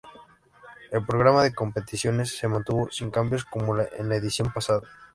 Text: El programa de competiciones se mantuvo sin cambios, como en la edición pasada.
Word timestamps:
El 0.89 1.05
programa 1.05 1.43
de 1.43 1.53
competiciones 1.53 2.35
se 2.35 2.47
mantuvo 2.47 2.89
sin 2.89 3.11
cambios, 3.11 3.45
como 3.45 3.77
en 3.77 4.09
la 4.09 4.15
edición 4.15 4.51
pasada. 4.51 4.81